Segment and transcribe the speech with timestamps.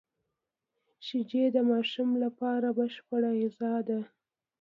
[1.05, 3.99] شیدې د ماشوم لپاره بشپړه غذا ده